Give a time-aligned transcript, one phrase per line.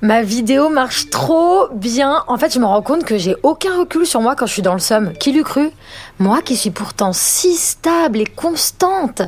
[0.00, 2.22] Ma vidéo marche trop bien.
[2.28, 4.62] En fait, je me rends compte que j'ai aucun recul sur moi quand je suis
[4.62, 5.12] dans le somme.
[5.14, 5.70] Qui l'eût cru?
[6.20, 9.22] Moi qui suis pourtant si stable et constante.